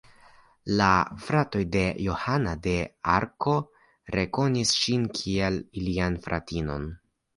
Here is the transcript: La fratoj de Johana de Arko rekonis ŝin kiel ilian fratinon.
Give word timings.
La 0.77 0.85
fratoj 1.25 1.61
de 1.75 1.83
Johana 2.05 2.55
de 2.67 2.73
Arko 3.17 3.53
rekonis 4.17 4.73
ŝin 4.81 5.07
kiel 5.21 5.61
ilian 5.83 6.19
fratinon. 6.25 6.95